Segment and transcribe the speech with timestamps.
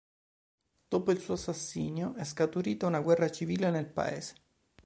[0.87, 4.33] Dopo il suo assassinio è scaturita una guerra civile nel Paese.